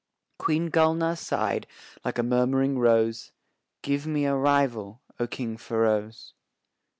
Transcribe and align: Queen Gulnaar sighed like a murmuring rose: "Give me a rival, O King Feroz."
Queen 0.39 0.71
Gulnaar 0.71 1.15
sighed 1.15 1.67
like 2.03 2.17
a 2.17 2.23
murmuring 2.23 2.79
rose: 2.79 3.31
"Give 3.83 4.07
me 4.07 4.25
a 4.25 4.35
rival, 4.35 5.03
O 5.19 5.27
King 5.27 5.57
Feroz." 5.57 6.33